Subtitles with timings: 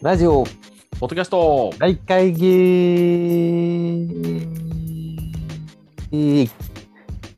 [0.00, 0.44] ラジオ
[1.00, 2.48] ポッドキャスト大会議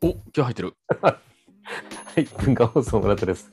[0.02, 1.16] お今日入ってる は
[2.18, 3.50] い、文化放送村田です。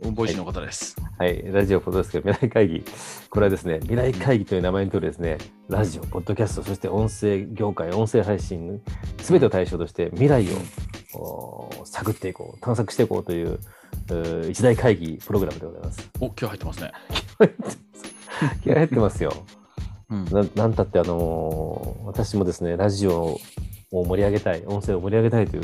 [0.00, 0.96] ボイシーの方です。
[1.16, 2.84] はい、ラジオ、ポッドキャスト未来会議。
[3.30, 5.38] これはですね、未来会議という名前の通りですね、
[5.68, 8.82] ラジオ、ポッドキャスト、そして音声業界、音声配信、
[9.22, 10.44] すべてを対象として未来
[11.14, 13.60] をお探っていこう、探索していこうという
[14.08, 16.10] うー一大会議プログラムでございます。
[16.18, 16.92] お今日入ってますね。
[18.62, 19.32] 気合入ってますよ。
[20.10, 23.38] うんななんたって、あのー私もですね、ラジオ
[23.92, 25.60] を盛り上げたい、音声を盛り上げたいとい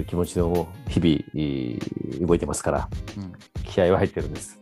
[0.00, 3.32] う気持ちの日々えー動いてますから、うん
[3.64, 4.58] 気合は入ってるんです。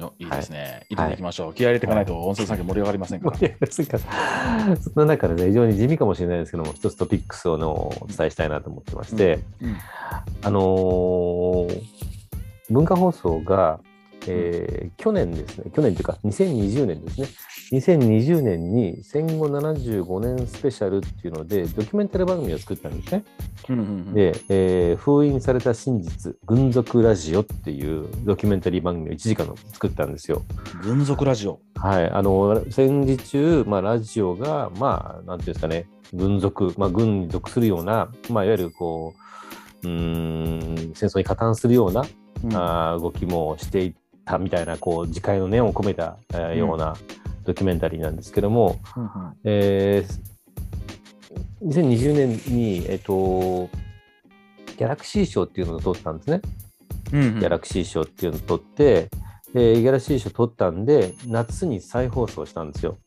[0.00, 0.86] おいいですね。
[0.88, 1.54] 入れていきましょう。
[1.54, 3.36] 気合い入れていかないと音声産業盛り上がりませんから。
[3.36, 3.98] 盛り上がりませんか
[4.68, 9.76] らそんな中でね、非常に地味かもしれないですけども、一つトピックスをのお伝えしたいなと思ってまして、うん
[10.42, 11.82] あのー
[12.70, 13.80] 文化放送が、
[14.28, 17.28] えー去年ですね、去年というか2020年ですね、
[17.72, 23.24] 2020年に戦後75年スペシャルっていうので、ドキュメンタリー番組を作ったんですね。
[23.68, 24.14] うんうんうん。
[24.14, 30.42] で、えー封印された真実、軍属ラジオっていうドキュメンタリー番組を1時間の作ったんですよ。
[30.82, 31.60] 軍属ラジオ。
[31.76, 39.14] はい、あの戦時中、まあ、ラジオが、まあ、なんていうんですかね、軍属、まあ、軍に属するような、まあ、いわゆるこ
[39.84, 42.04] う、うーん、戦争に加担するような、
[42.44, 42.56] うん。
[42.56, 43.94] あー動きもしていっ
[44.28, 46.58] たみたいな、こう、自戒の念を込めた、えーうん。
[46.58, 46.94] ような
[47.44, 49.10] ドキュメンタリーなんですけども、うんうん。
[49.44, 50.38] えー
[51.60, 53.68] 2020年に、えっと、
[54.76, 56.40] ギャラクシー賞っていうのを取ったんですね。
[57.12, 57.40] うんうん。
[57.40, 59.08] ギャラクシー賞っていうのを取って、
[59.54, 62.98] えーギャラクシー賞取ったんで、夏に再放送したんですよ。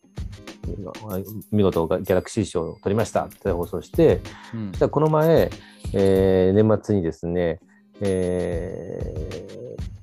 [1.52, 3.24] 見事ギャラクシー賞を取りました。
[3.26, 4.20] って再放送して、
[4.54, 4.68] うん。
[4.72, 5.50] そしたらこの前、
[5.94, 7.60] えー年末にですね、
[8.02, 9.40] え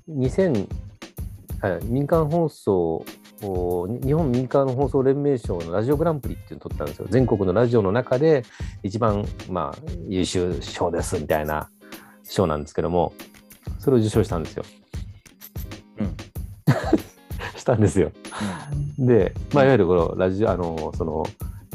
[0.09, 0.88] ー
[1.61, 3.05] 2000あ民間放送
[3.43, 7.07] お日本民間放送連盟賞のラジオグランプリっていうのを取ったんですよ。
[7.09, 8.45] 全国のラジオの中で
[8.83, 11.71] 一番、まあ、優秀賞ですみたいな
[12.25, 13.13] 賞なんですけども、
[13.79, 14.65] それを受賞したんですよ。
[15.99, 16.17] うん
[17.57, 18.11] したんですよ。
[18.99, 21.25] で、まあ、いわゆるこのラジオ、あの、その、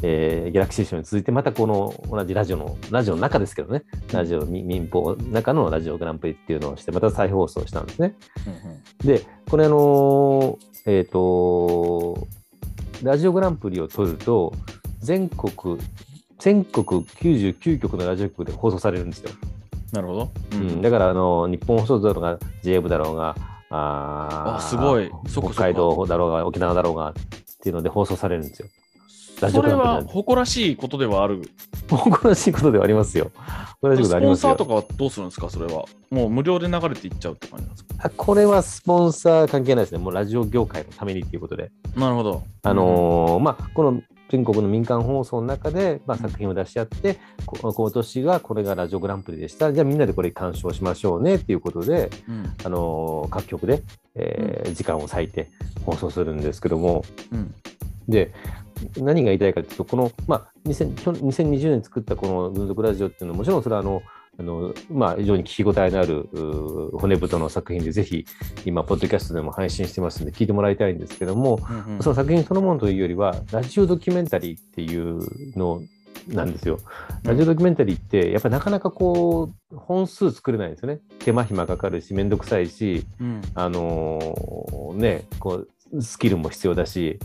[0.02, 8.14] えーギャラクシー賞に続いて、またこの同じラジオの、ラジオの中ですけどね、ラジオ、民民放の中のラジオグランプリっていうのをして、また再放送したんですね。
[8.46, 9.22] うんうんで、
[9.54, 12.26] これあのーえっ、と、
[13.04, 14.52] ラジオグランプリを取ると、
[14.98, 15.78] 全国、
[16.40, 19.30] 全国99局のラジオ局で放送されるんですよ。
[19.92, 20.30] なるほど。
[20.54, 23.36] ううん、だからあの日本放送だろうが JF だろうが
[23.70, 27.12] あーあすごい北海道だろうが沖縄だろうがっ
[27.62, 28.66] ていうので放送されるんですよ。
[29.40, 31.42] ラジそれオグランプリなんでは誇らしいことではある。
[31.88, 33.30] 誇らしいことではありますよ。
[33.80, 35.84] 誇らしいことあスポンりますよサーとかはどうするんですか、それは。
[36.10, 37.94] もう無料で流れていっちゃうって感じなんですか？
[38.06, 39.98] あこれはスポンサー関係ないですね。
[39.98, 41.70] もうラジオ業界のためにっていうことで。
[41.96, 42.42] なるほど。
[42.62, 49.72] あのーまあ、この全国の民間放送の中で、まあ、作品を出し合って、こ今年はこれがラジオグランプリでした。
[49.72, 53.82] じゃあみんなでこれ鑑賞しましょうねっていうことで、うんあのー各局で、
[54.14, 55.50] えー時間を割いて
[55.84, 57.54] 放送するんですけども、うん
[58.08, 58.32] で、
[58.98, 64.02] 何が言いたいかというと、この、まあ、2000去2020年作ったこの軍属ラジオっていうのは、もちろんそれはあの、
[64.38, 66.28] あのまあ、非常に聞き応えのある
[66.98, 68.26] 骨太の作品で、ぜひ
[68.64, 75.82] 今、ポッドキャストでも配信してますので、聞いてもらいたいんですけども、うんうんその作品そのものというよりは、ラジオドキュメンタリーっていうの
[76.28, 76.80] なんですよ。
[77.22, 81.00] ラジオドキュメンタリーって、やっぱりなかなかこう、本数作れないんですよね。
[81.20, 87.18] 手間暇かかるし、めんどくさいし、うんあのーね、こう、スキルも必要だし、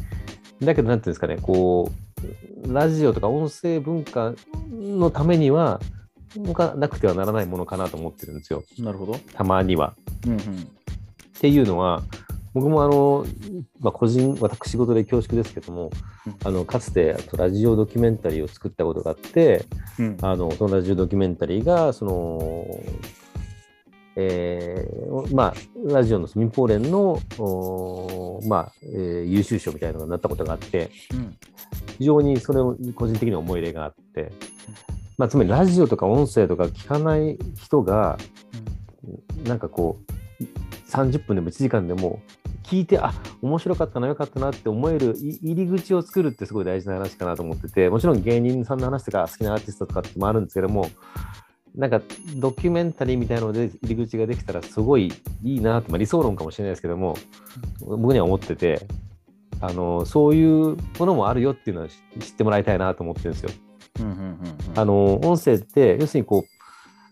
[0.62, 1.92] だけど、なんていうんですかね、こ
[2.66, 4.34] う、ラジオとか音声文化
[4.72, 5.80] のためには、
[6.38, 8.64] がなくてはならないものかなと思ってるんですよ。
[8.78, 9.16] なるほど。
[9.34, 9.96] たまには。
[10.26, 10.40] うんうん
[11.40, 12.04] っていうのは、
[12.54, 13.26] 僕もあの、
[13.80, 15.90] まあ、個人、私事で恐縮ですけども、
[16.26, 19.66] うんあのかつてあとラジオドキュメンタリーを作ったことがあって、
[19.98, 22.80] うんあのそのラジオドキュメンタリーが、その、
[24.22, 25.54] えーまあ、
[25.86, 31.38] ラジオの民放連の、おまあえー優秀賞みたいなのになったことがあって、うん。
[31.98, 34.32] 非常にそれを個人的に思い入れがあって、
[35.18, 38.18] まあ、つまりラジオとか音声とか聞かない人が、
[39.46, 39.98] なんかこ
[40.42, 42.22] う、30分でも1時間でも
[42.64, 50.90] 聞いて、あ面白かったな、よかったなって思えるい入り口を作るってすごい大事な話かなと思ってて、もちろん芸人さんの話とか好きなアーティストとかってもあるんですけども、
[51.76, 52.02] なんか
[52.36, 55.14] ドキュメンタリーみたいなので入り口ができたらすごい
[55.44, 57.16] いいなって、まあ、理想論かもしれないですけども、
[57.82, 58.88] 僕には思ってて、
[59.62, 63.52] あのそういうものもあるよっていうのは知知ってもらいたいなと思ってるんですよ。
[64.00, 64.80] うんうんうんうん。
[64.80, 66.46] あの音声って要するにこ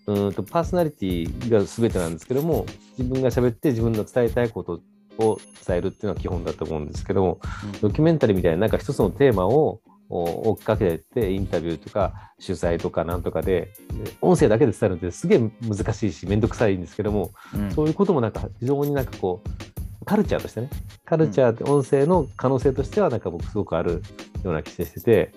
[0.07, 2.65] ううーんとパーソナリティが全てなんですけども
[2.97, 4.81] 自分が喋って自分の伝えたいこと
[5.17, 7.79] を伝えるっていうのは基本だと思うんですけども、うん。
[7.81, 13.73] ドキュメンタリーみたいななんか一つのテーマをお追っかけてインタビューとか取材とかなんとかで
[14.03, 17.71] で音声だけで伝えるのってすげえ難しいし面倒くさいんですけども、うん。
[17.71, 20.69] そういうこともなんか非常になんかこうカルチャーとしてね
[21.05, 24.01] カルチャーって音声の可能性としてはなんか僕すごくある
[24.43, 25.33] ような気がしてて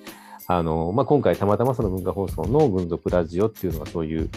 [0.46, 4.31] あの、まあ、今回たまたまその文化放送の軍属ラジオっていうのがそういう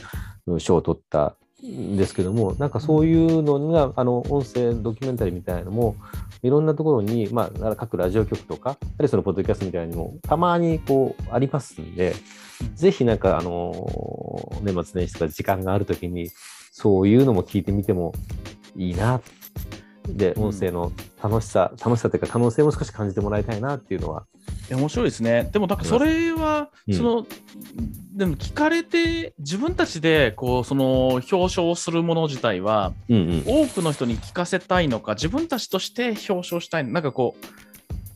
[0.47, 5.95] うん賞を取ったんですけどもなんかそういうのがあの音声ドキュメンタリーみたいなのも
[6.43, 12.15] いろんなところに、まあ、各ラジオ局とか、あるいはそのポッドキャストみたいにも、たまにこう、ありますんで、うん
[12.75, 13.73] ぜひなんか、あの、
[14.61, 16.29] 年末年始とか時間があるときに、
[16.71, 18.13] そういうのも聞いてみても
[18.75, 19.21] いいな。
[20.07, 20.91] で、うん音声の
[21.21, 25.49] 楽しさ、楽しさというか可能性も少し感じてもらいたいなっていうのは、いや面白いですね。
[25.51, 27.25] でも、なんかそれは、うんその、
[28.15, 33.43] でも聞かれて、自分たちで、こう、その、表彰するもの自体は、うんうん。
[33.45, 37.45] 多くの人に聞かせたいのか、自分たちとして表彰したいのなんかこう、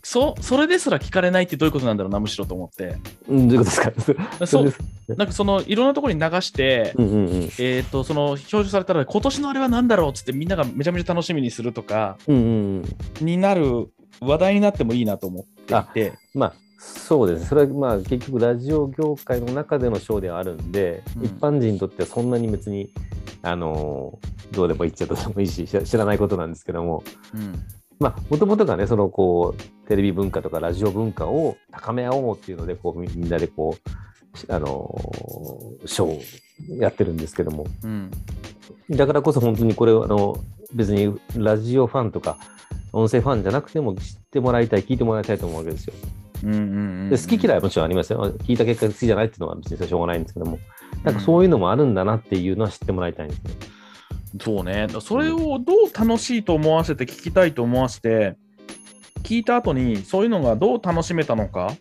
[0.03, 2.95] そそれですら聞かれないってどういうことなんだろうな、むしろと思って。
[3.27, 4.47] うん、どういうことですか？
[4.47, 4.79] そうです
[5.17, 7.33] なんかそのいろんなところに流して、うんうんうん。
[7.59, 12.17] えー、とその表彰されたら今年のあれは何だろうっつってみんながめちゃめちゃ楽しみにするとか。
[12.25, 17.45] になる話題になってもいいなと思っていて、まあ、そうですね。
[17.47, 21.25] それはまあ結局ラジオ業界の中でのショーではあるんで、うん。
[21.25, 22.89] 一般人にとってはそんなに別に、
[23.41, 27.53] あのーどうでもいいっちゃどうでもいいし、知らないことなんですけども、うん。
[27.99, 33.75] まあ、もともとがね、そのこう、テレビ文化とかラジオ文化を高め合おうっていうので、こう、みみんなでこ
[34.33, 38.09] う、しあのーショーをやってるんですけども、うん。
[38.89, 40.37] だからこそ本当にこれをあの
[40.73, 42.37] 別にラジオファンとか
[42.93, 45.93] 音声ファンじゃなくても知ってもらいたい、聞いてもらいたいと思うわけですよ。
[46.43, 46.63] うんうんう
[47.05, 48.31] んで好き嫌いはもちろんありますよ。
[48.43, 50.59] 聞いた結果好きじゃないっていうのは別にしょうがないんですけども、
[51.03, 53.51] なんかそういうのもあるんだなっていうのは知ってもらいたいんですね。
[54.41, 58.35] そうねだからそれをどう楽しいと思わせて聞きたいと思わせて
[59.23, 61.73] 聞いた後にそういうのがどう楽しめたのか、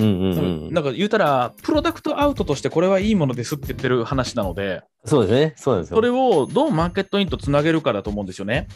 [0.00, 0.74] うんうんうん。
[0.74, 5.54] なんか言うたらプロダクトアウトとしてこれはいいものですって言ってる話なのでそうですね。
[5.56, 5.96] そうですよ。
[5.96, 8.68] それをどうマーケットインとつなげるかだと思うんですよね。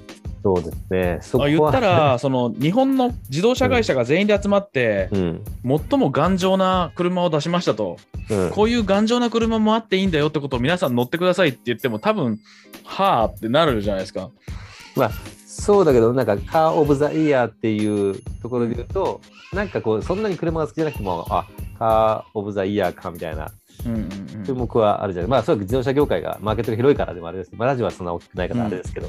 [0.42, 1.18] そうですね。
[1.20, 5.44] そ言ったら、その日本の自動車会社が全員で集まって、うん。
[5.90, 7.96] 最も頑丈な車を出しましたと、
[8.30, 8.50] うん。
[8.50, 12.38] こういう頑丈な車もあっていいんだよってことを皆さん乗ってくださいって言っても、多分
[12.84, 14.30] はあってなるじゃないですか。
[14.96, 15.10] まあ、
[15.62, 19.20] そうだけど、なんか、カー・オブ・ザ・イヤーっていうところで言うと、
[19.52, 21.46] なんかこう、そんなに車が好きじゃなくても、あ、
[21.78, 23.50] カー・オブ・ザ・イヤーかみたいな
[23.86, 29.08] うんうん注目はあるじゃない、まあ、そう自動車業界がマーケットが広いからでもあれですけど、まあ、ラジオはそんな大きくないからあれですけど、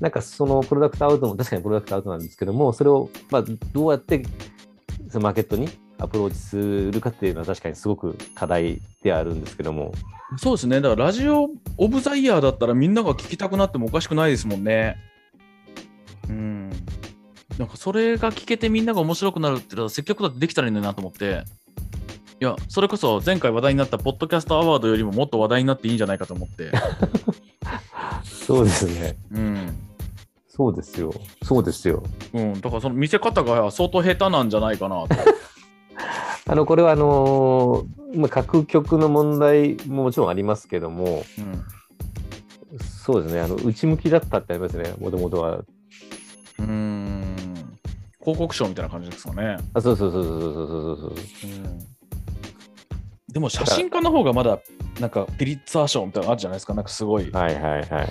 [0.00, 4.22] なんかそのプロダクトアウトも確かにプロダクトアウトなんですけども、それをまあどうやって
[5.08, 9.92] そのマーケットにアプローチするかっていうのは確かにすごく課題ではあるんですけども、
[10.32, 14.96] うんそうですね、だからラジオ・オブ・ザ・イヤーだったらみんなが聞きたくなってもおかしくないですもんね。
[16.28, 16.70] うん。
[17.58, 21.44] なんかそれが聞けてみんなが面白くなるっていうのは積極だってできたらいいのになと思って。
[22.40, 26.72] いや、それこそ前回話題になったポッドキャストアワードよりももっと話題になっていいんじゃないかと思って。
[28.24, 29.16] そうですね。
[29.32, 29.78] うん。
[30.48, 31.14] そうですよ。
[31.42, 32.02] そうですよ。
[32.34, 35.08] うん、だからその見せ方が相当下手なんじゃないかなと。
[36.50, 41.64] あの、これはあのーまあ、各局の問題ももちろんありますけども、うん
[42.78, 45.64] そうですね、あの内向きだったってありますね、もともとは。
[46.58, 47.34] うーん
[48.20, 49.56] 広告賞みたいな感じですかね。
[49.74, 51.16] あそうそうそうそうそうそうそうそう。
[53.32, 54.60] でも写真家の方がまだ
[55.00, 56.74] なんかピリッツァー賞みたいなのあるじゃないですか。
[56.74, 58.08] なんかすごいはいはいはい。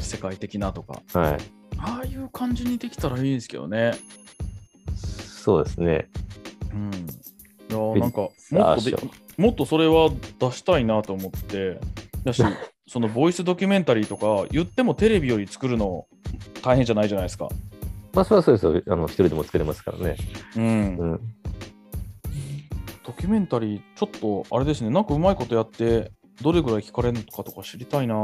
[0.00, 1.02] 世界的なとか。
[1.18, 1.36] はい。
[1.78, 3.92] ああいう感じにできたらいいですけどね。
[4.94, 6.08] そうですね。
[6.72, 6.90] うん。
[6.92, 6.96] い
[7.70, 8.32] やーなんかも
[8.68, 8.98] あっとで賞
[9.38, 11.80] もっとそれは出したいなと思って。
[12.24, 12.42] だし、
[12.86, 16.06] そのボイスドキュメンタリーとか言ってもテレビより作るの
[16.62, 17.48] 大変じゃないじゃないですか。
[18.18, 18.82] まあ、それはそうですよ。
[18.94, 20.16] あの、一人でも作れますからね。
[20.56, 21.20] うんうん。
[23.06, 26.10] ドキュメンタリー、ちょっとあれですね、なんかうまいことやって、
[26.42, 28.16] どれぐらい聞かれるのかとか知りたいな。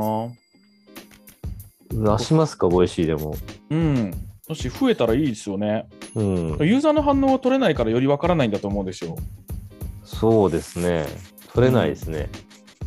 [1.92, 3.36] 出しますか、ボイシーでも。
[3.70, 4.12] うん。
[4.48, 5.86] もし増えたらいいですよね。
[6.16, 6.26] うん。
[6.26, 9.14] ユーザーの反応が取れないからよりわからないんだと思うんですよ。
[10.02, 11.06] そうですね。
[11.52, 12.28] 取れないですね。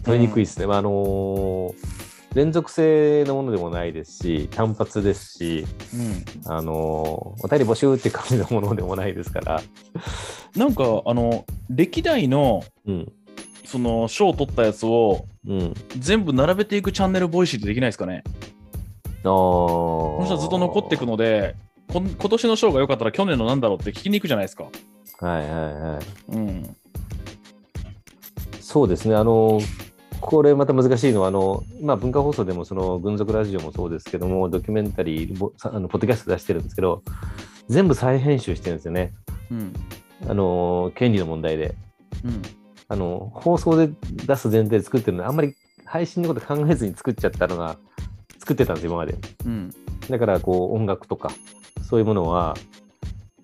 [0.03, 0.67] 取りにくいですね。
[0.67, 1.96] まあ、あのー
[2.33, 5.65] 連続性のものでもないですし、単発ですし、
[6.45, 6.51] うん。
[6.51, 9.61] あのーお便り募集って感じのものでもないですから。
[10.55, 13.11] なんか、あの、歴代の、うん。
[13.65, 15.73] その、賞を取ったやつをうん。
[15.97, 18.23] 全部並べていくチャンネルボイシーってできないですかね？
[19.23, 19.31] ああ。
[19.31, 21.55] この人はずっと残っていくので、
[21.91, 24.65] こん今年の賞が良かったら去年のなんだろうって聞きに行くじゃないですか。
[24.65, 24.69] は
[25.41, 26.35] いはいはい。
[26.35, 26.75] うん。
[28.59, 29.15] そうですね。
[29.15, 29.86] あのー
[30.27, 37.01] これまた難しいのは、あの、まあ、文化放送でもその軍属ラジオもそうですけども、ドキュメンタリー、あのポッドキャスト出してるんですけど、
[37.69, 39.13] 全部再編集してるんですよね。
[39.49, 39.73] うん。
[40.27, 41.75] あの、権利の問題で。
[42.25, 42.41] うん。
[42.89, 43.89] あの、放送で
[44.25, 45.55] 出す前提で作ってるので、あんまり
[45.85, 47.77] 配信のこと考えずに作っちゃったのが、
[48.39, 49.15] 作ってたんですよ、今まで。
[49.45, 49.73] うん。
[50.09, 51.31] だから、こう、音楽とか、
[51.83, 52.53] そういうものは、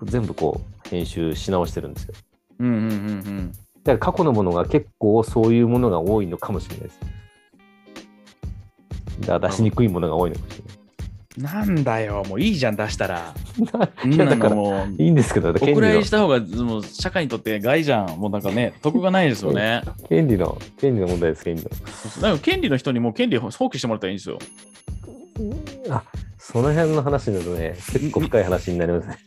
[0.04, 2.14] 全部こう、編集し直してるんですよ。
[2.60, 2.68] うん。
[2.68, 2.76] うん。
[2.76, 3.52] うん。
[3.84, 7.00] だから過去のものが結構そういうものが多いのかもしれないです。
[9.22, 10.64] だから出しにくいものが多いのかもしれ
[11.38, 13.34] なんだよ、もういいじゃん、出したら。
[13.58, 14.10] ない。
[14.10, 18.20] いや、だから、もう、いいんですけど、お蔵入りした方がもう社会にとって害じゃん。
[18.20, 19.82] もうなんかね、得がないですよね。
[20.10, 21.70] 権利の、権利の問題です、権利の。
[22.22, 24.38] なんか権利の人にもう権利を放棄してもらったらいいんですよ。
[25.90, 26.04] あ、
[26.38, 29.18] その辺の話になるとね、結構深い話になりますね。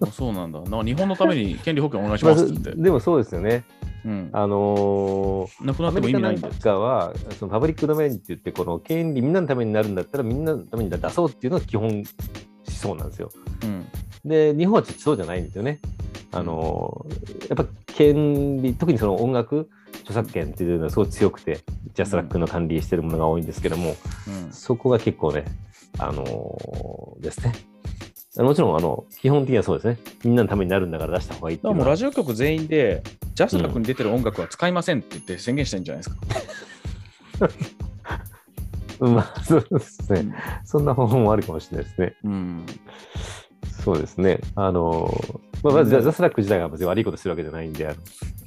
[0.00, 0.60] あそうなんだ。
[0.60, 2.70] なんか日本のために権利保険お願いしますって。
[2.76, 3.64] でもそうですよね。
[4.04, 4.30] うん。
[4.32, 6.54] あのーなくなっても意味ないんだよ。
[6.60, 12.04] かは、そのパブリックドメインって言って、この権利、みんなのためになるんだったら、みんなのために出そうっていうのが基本思
[12.66, 13.30] 想なんですよ。
[13.62, 13.86] うん。
[14.24, 15.80] で、日本はちょっとそうじゃないんですよね。
[16.32, 19.68] あのーやっぱ権利、特にその音楽、
[20.02, 21.60] 著作権っていうのはすごい強くて、
[21.94, 24.52] ジャスラックの管理してるものが多いんですけども、うん。
[24.52, 25.44] そこが結構ね、
[25.98, 27.52] あのーですね。
[28.44, 29.98] もちろん、あの、基本的にはそうですね。
[30.24, 33.02] みんなのためになるんだから出した方がいいってだからもうラジオ局全員で、
[33.34, 36.16] ジャスラックに出てる音楽は使いませんって言って宣言したいんじゃないですか。
[39.00, 40.20] うん まあ、そうですね。
[40.20, 42.14] うんそんな方法もあるかもしれないですね。
[42.24, 42.66] うん。
[43.84, 44.40] そうですね。
[44.54, 45.08] あの、
[45.62, 47.94] まあ、まず、ジャスラック自体が別に悪いことしてるわけじゃないんで、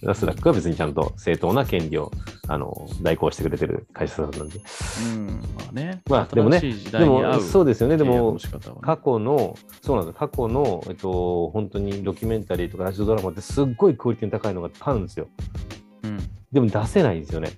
[0.03, 2.11] ジャスラックは別にちゃんと正当な権利を、
[2.47, 4.59] あの、代行してくれてる会社さんなんで。
[5.15, 5.27] うん。
[5.55, 6.01] まあね。
[6.09, 7.97] まあでもねでも、そうですよね。
[7.97, 8.37] でも
[8.81, 15.27] 過去の、そうなんです過去の、えっと、本当にドキュメンタリーとかラジオドラマってすっごいクオリティの高いのがあるんですよ。
[16.03, 16.17] うん。
[16.51, 17.51] でも出せないんですよね。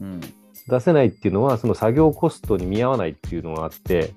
[0.00, 0.20] うん。
[0.68, 4.14] 出せないっていうのは、その作業コストに見合わないっていうのがあって、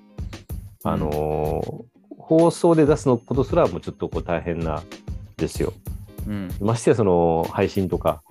[0.84, 1.94] あのー
[2.26, 4.82] 放送で出すのことすらもうちょっとこう大変なん
[5.36, 5.74] ですよ。
[6.26, 6.50] うん。
[6.58, 8.22] ましてやその配信とか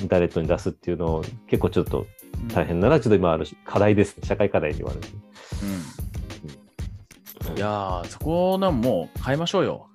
[0.00, 2.06] インターネットに出すっていうのを結構ちょっと
[2.54, 4.26] 大変ならちょっと今ある課題ですね。
[4.26, 5.20] 社会課題ではあるんですね。
[7.50, 7.56] うん。
[7.56, 9.86] いやー、そこなんもう変えましょうよ。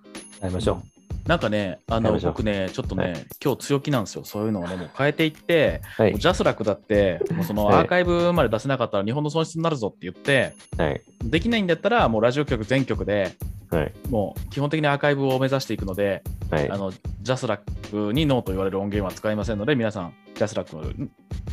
[0.42, 0.82] やりましょ
[1.26, 4.24] なんかね、あの僕ね、ちょっとね、はい今日強気なんですよ。
[4.24, 6.04] そういうのをね、もう変えていって、う。
[6.04, 6.16] はい。
[6.16, 11.02] ジャスラックだって、もうそのはいアーカイブまで出せなかったら日本の損失になるぞって言って、はい。
[11.24, 13.34] できないんだったら、もうラジオ局全局で
[13.72, 13.94] はい。
[14.10, 16.78] もう基本的にアーカイブを目指していくので、はいあ。
[16.78, 16.94] の
[17.26, 21.10] ジャスラックにノーと言われる音源は使いませんので、皆さん、ジャスラック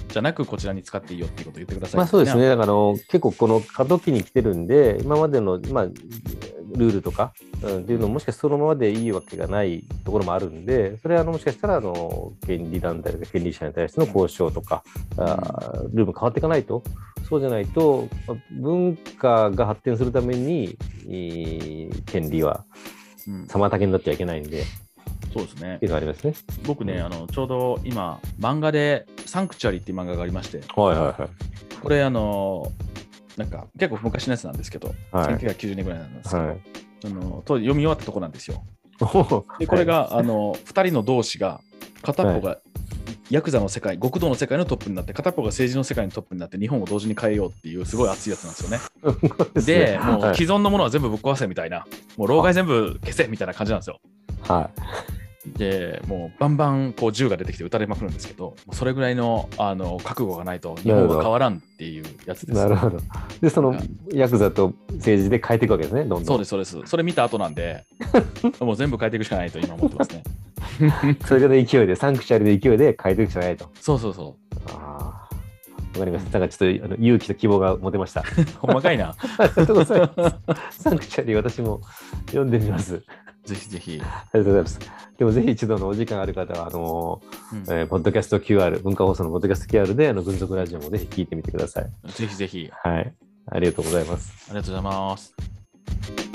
[0.09, 1.97] じゃなくこちらに使っていいよっていうことを言ってください。
[1.97, 2.47] まあそうですね。
[2.47, 14.85] だからあの結構この過渡期に来てるんで、今までの、まあ、ルールとか、うん、っていうのももしかしてそのままでいいわけがないところもあるんで、それはあのもしかしたらあの権利団体とか権利者に対しての交渉とか、
[15.17, 16.83] あールールも変わっていかないと、
[17.27, 20.77] そうじゃないと、まあ文化が発展するために、
[22.05, 22.67] 権利は
[23.27, 24.65] うん妨げになっちゃいけないんで、っ
[25.33, 25.87] そうですねて。
[25.87, 26.35] いうのがありますね。
[26.65, 31.81] 僕ね、うんあのちょうど今、漫画でサンクチュアリっていう漫画がありまして、はいはいはい。
[31.81, 32.71] これ、あの
[33.37, 36.61] なんか結構昔のやつなんですけど、はい1990年ぐらいなんですけど、はい
[37.05, 38.63] あの当時読み終わったとこなんですよ。
[39.01, 41.61] お で、これが、あの2人の同士が、
[42.03, 42.59] 片っぽが
[43.33, 48.79] ヤクザの世界、極道の世界のトップになって、片っぽが政治の世界のトップになって、日本を同時に変えようっていう、すごい熱いやつなんですよね。
[49.03, 51.87] はいで、もうはい既存のものは全部ぶっ壊せみたいな、
[52.19, 54.01] もう老害全部消せみたいな感じなんですよ。
[54.43, 55.22] はい。
[55.47, 62.59] で、もうバンバンこう銃が出てきて撃たれまくるんですけど、それぐらいのあの覚悟がないと日本が変わらんっていうやつです。
[62.59, 62.99] なるほど。
[63.41, 63.77] で、その
[64.13, 66.25] ヤクザと政治で変えていくわけですね、どんどん。
[66.25, 66.79] そうです、そうです。
[66.87, 67.85] それ見た後なんで、
[68.61, 70.23] もう全部変えていくしかないと今思ってますね。
[71.27, 73.69] それぐらいの勢いで、サンクチュアリの勢いで変えていくしかないと。
[73.81, 74.37] そうそうそ
[74.69, 75.33] ああ。
[75.93, 76.39] わかりました。
[76.39, 78.23] なんかちょっとあの勇気と希望が持てました。
[78.61, 79.15] 細かいな。
[79.39, 80.83] りがとうございます。
[80.83, 81.81] サンクチュアリ、私も
[82.27, 83.03] 読んでみます。
[83.45, 84.01] ぜひぜひ。
[84.03, 84.79] ありがとうございます。
[85.19, 87.21] でもぜひ一度のお時間ある方は、あの
[87.53, 91.91] うんえーポッドキャスト QR、文化放送のポッドキャスト QR で、あの、軍属ラジオもぜひ聞いてみてください。
[92.13, 92.71] ぜひぜひ。
[92.73, 93.15] はい。
[93.47, 94.33] ありがとうございます。
[94.51, 96.32] ありがとうございます。